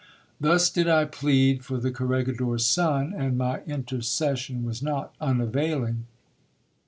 Thus 0.39 0.71
did 0.71 0.89
I 0.89 1.05
plead 1.05 1.63
for 1.63 1.77
the 1.77 1.91
corregidor's 1.91 2.65
son, 2.65 3.13
and 3.15 3.37
my 3.37 3.59
intercession 3.67 4.63
was 4.65 4.81
not 4.81 5.13
un 5.21 5.39
availing. 5.39 6.07